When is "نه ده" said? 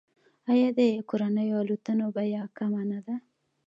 2.91-3.15